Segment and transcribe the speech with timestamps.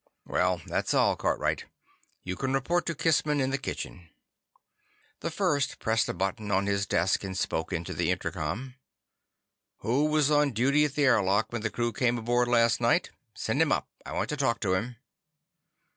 [0.25, 1.65] "Well, that's all, Cartwright.
[2.23, 4.09] You can report to Kissman in the kitchen."
[5.19, 8.73] The First pressed a button on his desk and spoke into the intercom.
[9.81, 13.11] "Who was on duty at the airlock when the crew came aboard last night?
[13.35, 13.89] Send him up.
[14.03, 14.95] I want to talk to him."